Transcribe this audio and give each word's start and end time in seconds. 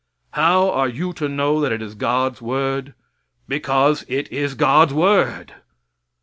How 0.31 0.71
are 0.71 0.87
you 0.89 1.13
to 1.13 1.29
know 1.29 1.61
that 1.61 1.71
it 1.71 1.79
is 1.79 1.93
God's 1.93 2.41
word? 2.41 2.95
Because 3.47 4.03
it 4.07 4.31
is 4.31 4.55
God's 4.55 4.95
word. 4.95 5.53